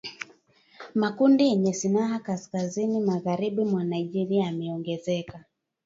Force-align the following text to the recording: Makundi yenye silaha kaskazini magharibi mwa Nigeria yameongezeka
Makundi 0.95 1.47
yenye 1.47 1.73
silaha 1.73 2.19
kaskazini 2.19 2.99
magharibi 2.99 3.65
mwa 3.65 3.83
Nigeria 3.83 4.45
yameongezeka 4.45 5.45